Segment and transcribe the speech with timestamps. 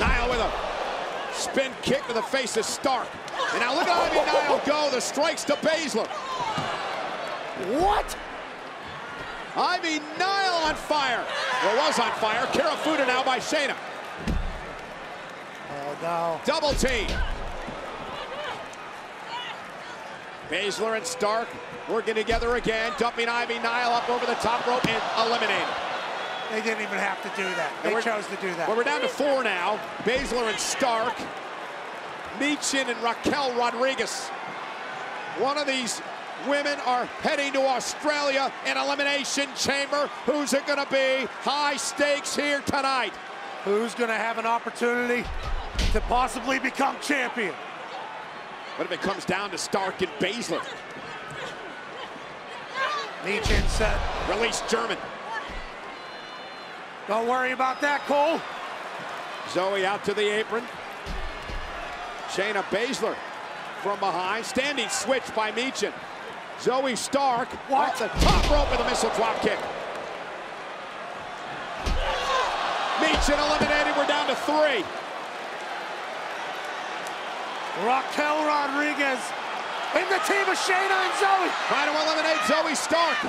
[0.00, 0.52] Nile with a
[1.32, 3.08] spin kick to the face of Stark.
[3.52, 4.90] And now look at Ivy Nile go.
[4.90, 6.06] The strikes to Baszler.
[7.80, 8.16] What?
[9.56, 11.24] Ivy Nile on fire.
[11.62, 12.46] Well, was on fire.
[12.46, 13.76] Kirifuda now by Shayna.
[15.70, 16.40] Oh, no.
[16.44, 17.08] Double team.
[20.48, 21.48] Baszler and Stark
[21.88, 25.91] working together again, dumping Ivy Nile up over the top rope and eliminated.
[26.52, 27.72] They didn't even have to do that.
[27.82, 28.68] They chose to do that.
[28.68, 29.80] Well, we're down to four now.
[30.04, 31.14] Baszler and Stark,
[32.38, 34.28] Michin and Raquel Rodriguez.
[35.38, 36.02] One of these
[36.46, 40.10] women are heading to Australia in Elimination Chamber.
[40.26, 41.26] Who's it going to be?
[41.40, 43.14] High stakes here tonight.
[43.64, 45.24] Who's going to have an opportunity
[45.92, 47.54] to possibly become champion?
[48.76, 50.62] What if it comes down to Stark and Baszler?
[53.24, 53.98] Michin set.
[54.28, 54.98] Release German.
[57.12, 58.40] Don't worry about that, Cole.
[59.52, 60.64] Zoey out to the apron.
[62.32, 63.14] Shayna Baszler
[63.84, 64.46] from behind.
[64.46, 65.92] Standing switch by Michin.
[66.56, 67.92] Zoey Stark what?
[67.92, 69.60] off the top rope with a missile drop kick.
[73.04, 73.92] Michin eliminated.
[73.92, 74.80] We're down to three.
[77.84, 79.20] Raquel Rodriguez
[80.00, 81.52] in the team of Shayna and Zoey.
[81.68, 83.20] Trying to eliminate Zoey Stark.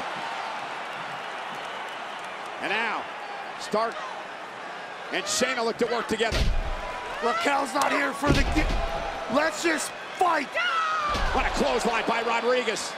[2.63, 3.03] And now,
[3.64, 3.95] Stark
[5.14, 6.38] and Shayna look to work together.
[7.23, 8.44] Raquel's not here for the...
[9.33, 10.47] Let's just fight.
[11.31, 12.92] What a clothesline by Rodriguez.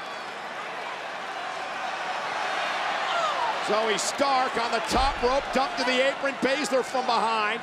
[3.67, 6.33] Zoey Stark on the top rope, dumped to the apron.
[6.41, 7.61] Baszler from behind.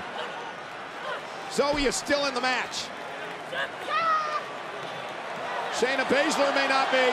[1.50, 2.87] Zoey is still in the match.
[5.75, 7.06] Shayna Baszler may not be.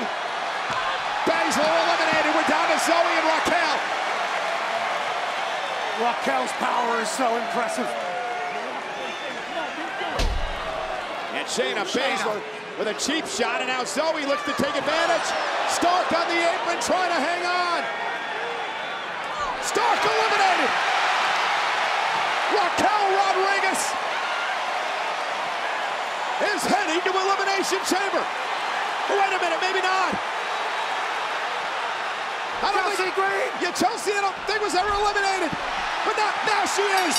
[1.25, 2.35] Baszler eliminated.
[2.35, 3.99] We're down to Zoey and Raquel.
[5.99, 7.87] Raquel's power is so impressive.
[11.35, 12.39] And Shayna Baszler
[12.79, 15.27] with a cheap shot, and now Zoey looks to take advantage.
[15.67, 17.83] Stark on the apron trying to hang on.
[19.59, 20.71] Stark eliminated.
[22.55, 23.81] Raquel Rodriguez
[26.55, 28.23] is heading to Elimination Chamber.
[29.11, 30.38] Wait a minute, maybe not.
[32.61, 33.47] I don't Chelsea think Green.
[33.63, 35.47] Yeah, Chelsea, I don't think was ever eliminated,
[36.03, 37.15] but now, now she is.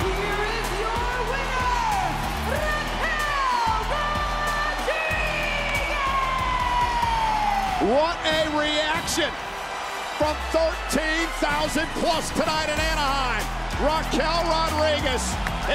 [0.00, 2.00] Here is your winner,
[2.48, 5.12] Raquel Rodriguez!
[7.92, 9.28] What a reaction
[10.16, 13.44] from 13,000 plus tonight in Anaheim.
[13.84, 15.20] Raquel Rodriguez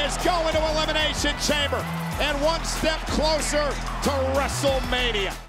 [0.02, 1.86] is going to Elimination Chamber
[2.22, 3.70] and one step closer
[4.02, 5.49] to WrestleMania.